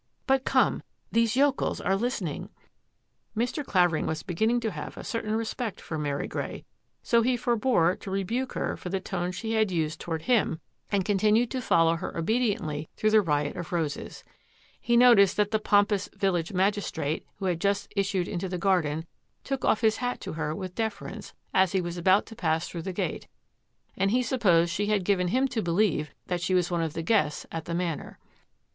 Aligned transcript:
But 0.25 0.45
come, 0.45 0.81
these 1.11 1.35
yokels 1.35 1.79
are 1.79 1.95
listening." 1.95 2.49
Mr. 3.37 3.63
Clavering 3.63 4.07
was 4.07 4.23
beginning 4.23 4.59
to 4.61 4.71
have 4.71 4.97
a 4.97 5.03
certain 5.03 5.35
respect 5.35 5.79
for 5.79 5.95
Mary 5.99 6.27
Grey, 6.27 6.65
so 7.03 7.21
he 7.21 7.37
forbore 7.37 7.95
to 7.99 8.09
rebuke 8.09 8.53
her 8.53 8.75
for 8.75 8.89
the 8.89 8.99
tone 8.99 9.31
she 9.31 9.51
had 9.53 9.69
used 9.69 9.99
toward 9.99 10.23
him 10.23 10.59
and 10.91 11.05
con 11.05 11.17
808 11.17 11.17
THAT 11.19 11.19
AFFAIR 11.19 11.19
AT 11.19 11.21
THE 11.21 11.25
MANOR 11.27 11.29
tinued 11.29 11.49
to 11.51 11.67
follow 11.67 11.95
her 12.13 12.17
obediently 12.17 12.89
through 12.97 13.09
the 13.11 13.21
riot 13.21 13.55
of 13.55 13.71
roses. 13.71 14.23
He 14.79 14.97
noticed 14.97 15.37
that 15.37 15.51
the 15.51 15.59
pompous 15.59 16.09
village 16.15 16.51
mag 16.51 16.73
istrate, 16.73 17.21
who 17.35 17.45
had 17.45 17.61
just 17.61 17.93
issued 17.95 18.27
into 18.27 18.49
the 18.49 18.57
garden, 18.57 19.05
took 19.43 19.63
off 19.63 19.81
his 19.81 19.97
hat 19.97 20.19
to 20.21 20.33
her 20.33 20.55
with 20.55 20.73
deference 20.73 21.35
as 21.53 21.73
he 21.73 21.79
was 21.79 21.97
about 21.99 22.25
to 22.25 22.35
pass 22.35 22.67
through 22.67 22.81
the 22.81 22.91
gate, 22.91 23.27
and 23.95 24.09
he 24.09 24.23
supposed 24.23 24.71
she 24.71 24.87
had 24.87 25.05
given 25.05 25.27
him 25.27 25.47
to 25.49 25.61
believe 25.61 26.09
that 26.25 26.41
she 26.41 26.55
was 26.55 26.71
one 26.71 26.81
of 26.81 26.93
the 26.93 27.03
guests 27.03 27.45
at 27.51 27.65
the 27.65 27.75
Manor. 27.75 28.17